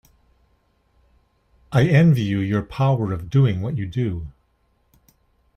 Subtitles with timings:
[1.71, 4.29] I envy you your power of doing what you do.